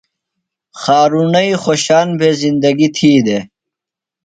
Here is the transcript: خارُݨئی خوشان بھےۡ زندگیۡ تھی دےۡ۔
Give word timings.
خارُݨئی 0.81 1.51
خوشان 1.63 2.07
بھےۡ 2.19 2.35
زندگیۡ 2.41 2.93
تھی 2.95 3.11
دےۡ۔ 3.25 3.43